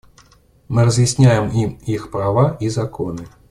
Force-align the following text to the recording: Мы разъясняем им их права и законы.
Мы 0.67 0.83
разъясняем 0.83 1.49
им 1.51 1.77
их 1.85 2.09
права 2.09 2.57
и 2.59 2.69
законы. 2.69 3.27